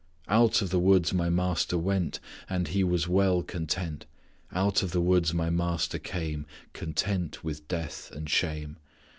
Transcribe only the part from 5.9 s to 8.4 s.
came Content with death and